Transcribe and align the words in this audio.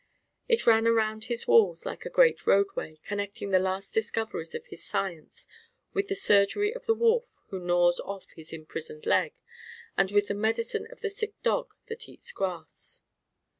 It 0.49 0.65
ran 0.65 0.87
around 0.87 1.25
his 1.25 1.47
walls 1.47 1.85
like 1.85 2.05
a 2.07 2.09
great 2.09 2.47
roadway, 2.47 2.97
connecting 3.03 3.51
the 3.51 3.59
last 3.59 3.93
discoveries 3.93 4.55
of 4.55 4.65
his 4.65 4.83
Science 4.83 5.47
with 5.93 6.07
the 6.07 6.15
surgery 6.15 6.73
of 6.73 6.87
the 6.87 6.95
wolf 6.95 7.37
who 7.49 7.59
gnaws 7.59 7.99
off 7.99 8.31
his 8.31 8.51
imprisoned 8.51 9.05
leg 9.05 9.35
and 9.95 10.09
with 10.09 10.27
the 10.27 10.33
medicine 10.33 10.87
of 10.89 11.01
the 11.01 11.11
sick 11.11 11.35
dog 11.43 11.75
that 11.85 12.09
eats 12.09 12.31
grass. 12.31 13.03